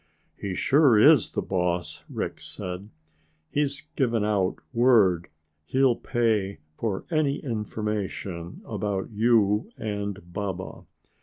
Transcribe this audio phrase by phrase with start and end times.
[0.35, 2.89] "He sure is the boss," Rick said.
[3.51, 5.27] "He's given out word
[5.65, 10.85] he'll pay for any information about you and Baba.